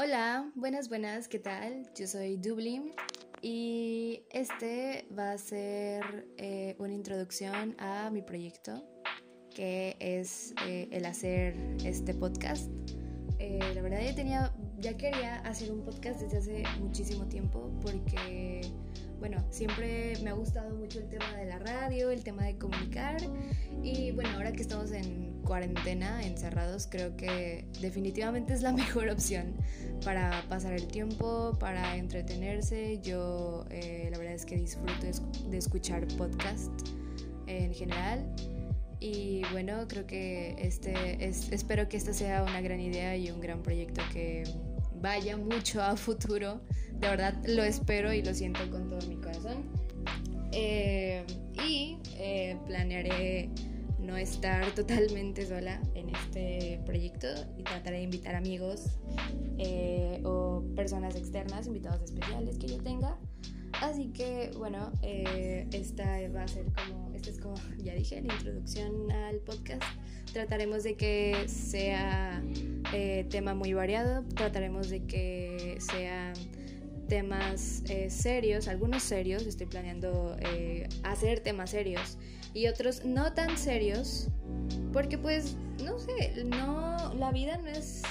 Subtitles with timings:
[0.00, 1.90] Hola, buenas, buenas, ¿qué tal?
[1.96, 2.92] Yo soy Dublin
[3.42, 8.80] y este va a ser eh, una introducción a mi proyecto,
[9.52, 12.70] que es eh, el hacer este podcast.
[13.40, 18.60] Eh, la verdad ya tenía, ya quería hacer un podcast desde hace muchísimo tiempo porque
[19.18, 23.16] bueno, siempre me ha gustado mucho el tema de la radio, el tema de comunicar
[23.82, 29.54] y bueno, ahora que estamos en cuarentena, encerrados, creo que definitivamente es la mejor opción
[30.04, 33.00] para pasar el tiempo, para entretenerse.
[33.02, 35.06] Yo eh, la verdad es que disfruto
[35.48, 36.70] de escuchar podcast
[37.46, 38.26] en general.
[39.00, 43.40] Y bueno, creo que este es, espero que esta sea una gran idea y un
[43.40, 44.42] gran proyecto que
[45.00, 46.60] vaya mucho a futuro.
[46.92, 49.64] De verdad lo espero y lo siento con todo mi corazón.
[50.52, 51.24] Eh,
[51.66, 53.50] y eh, planearé
[53.98, 58.98] no estar totalmente sola en este proyecto y trataré de invitar amigos
[59.58, 63.18] eh, o personas externas, invitados especiales que yo tenga.
[63.80, 69.10] Así que bueno, esta va a ser como, esta es como, ya dije, la introducción
[69.10, 69.82] al podcast.
[70.32, 72.42] Trataremos de que sea
[72.92, 76.34] eh, tema muy variado, trataremos de que sean
[77.08, 82.18] temas eh, serios, algunos serios, estoy planeando eh, hacer temas serios
[82.52, 84.28] y otros no tan serios,
[84.92, 88.02] porque pues, no sé, no, la vida no es,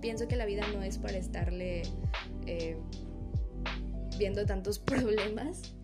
[0.00, 1.82] pienso que la vida no es para estarle
[4.18, 5.74] viendo tantos problemas,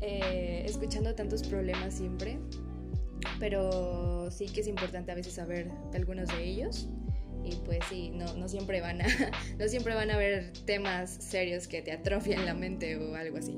[0.00, 2.38] escuchando tantos problemas siempre,
[3.40, 6.88] pero sí que es importante a veces saber algunos de ellos
[7.46, 9.06] y pues sí, no, siempre van a,
[9.58, 13.56] no siempre van a haber temas serios que te atrofian la mente o algo así.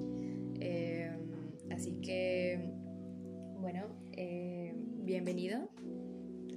[0.61, 2.71] Em, así que,
[3.61, 5.71] bueno, eh, bienvenido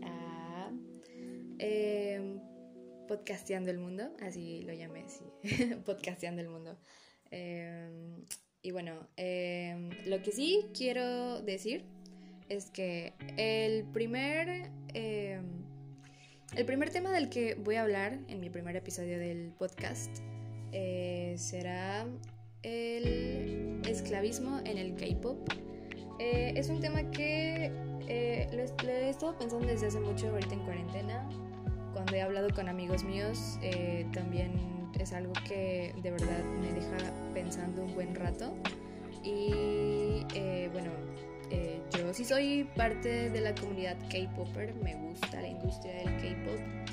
[0.04, 0.72] a
[1.60, 2.38] eh,
[3.08, 5.24] Podcasteando el Mundo, así lo llamé, sí,
[5.86, 6.78] Podcasteando el Mundo.
[7.32, 8.26] Em,
[8.62, 9.08] y bueno,
[10.06, 11.84] lo que sí quiero decir
[12.50, 14.70] es que el primer
[16.56, 20.18] el primer tema del que voy a hablar en mi primer episodio del podcast
[20.74, 22.06] eh, será
[22.62, 25.48] el esclavismo en el K-pop.
[26.20, 27.72] Eh, es un tema que
[28.06, 31.30] eh, lo, he estado pensando desde hace mucho ahorita en cuarentena.
[31.94, 33.58] Cuando he hablado con amigos míos,
[34.12, 34.52] también
[35.00, 36.98] es algo que de verdad me deja
[37.34, 38.54] pensando un buen rato.
[39.24, 40.26] Y
[40.72, 40.92] bueno,
[41.98, 46.92] yo sí soy parte de la comunidad K-Popper, me gusta la industria del K-Pop.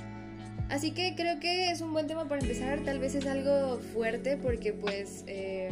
[0.69, 4.37] Así que creo que es un buen tema para empezar, tal vez es algo fuerte
[4.37, 5.71] porque pues eh,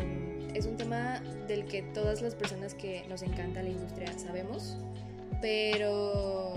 [0.55, 4.79] es un tema del que todas las personas que nos encanta la industria sabemos,
[5.43, 6.55] pero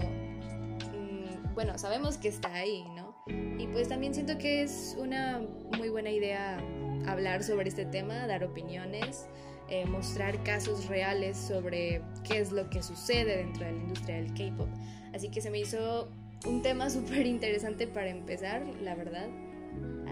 [0.94, 3.08] mm, bueno, sabemos que está ahí, ¿no?
[3.28, 5.41] Y pues también siento que es una
[5.78, 6.57] muy buena idea
[7.06, 9.28] hablar sobre este tema, dar opiniones.
[9.72, 14.34] Eh, mostrar casos reales sobre qué es lo que sucede dentro de la industria del
[14.34, 14.68] K-Pop.
[15.13, 16.12] Así que se me hizo
[16.47, 19.28] un tema súper interesante para empezar, la verdad.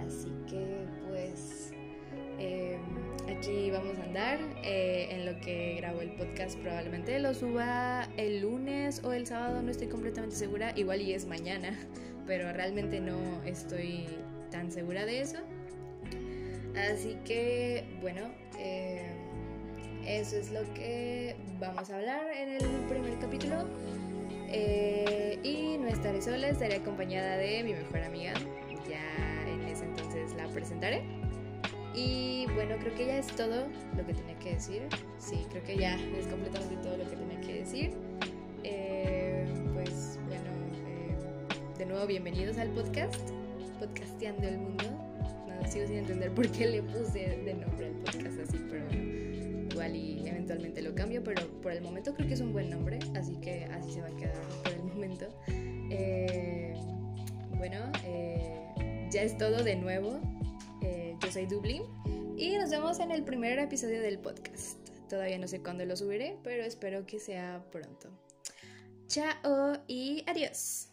[0.05, 1.73] Así que pues
[2.39, 2.79] em,
[3.29, 6.57] aquí vamos a andar eh, en lo que grabo el podcast.
[6.59, 10.73] Probablemente lo suba el lunes o el sábado, no estoy completamente segura.
[10.75, 11.77] Igual y es mañana,
[12.27, 14.05] pero realmente no estoy
[14.51, 15.37] tan segura de eso.
[16.75, 18.21] Así que bueno.
[18.59, 19.27] Eh,
[20.07, 23.65] eso es lo que vamos a hablar en el primer capítulo.
[24.49, 28.33] Eh, y no estaré sola, estaré acompañada de mi mejor amiga.
[28.89, 29.03] Ya
[29.51, 31.03] en ese entonces la presentaré.
[31.97, 33.65] Y bueno, creo que ya es todo
[33.95, 34.83] lo que tenía que decir.
[35.17, 37.91] Sí, creo que ya es completamente todo lo que tenía que decir.
[38.63, 40.43] Eh, pues bueno,
[40.85, 41.15] eh,
[41.79, 43.15] de nuevo bienvenidos al podcast,
[43.79, 44.83] Podcasteando el Mundo.
[45.47, 48.85] No, sigo sin entender por qué le puse de nombre al podcast así, pero
[49.73, 52.99] bueno y eventualmente lo cambio, pero por el momento creo que es un buen nombre,
[53.15, 55.25] así que así se va a quedar por el momento.
[55.49, 56.75] Eh,
[57.57, 60.19] bueno, eh, ya es todo de nuevo.
[61.27, 61.83] Yo soy Dublin
[62.37, 64.77] y nos vemos en el primer episodio del podcast.
[65.09, 68.17] Todavía no sé cuándo lo subiré, pero espero que sea pronto.
[69.07, 70.87] Chao y adiós.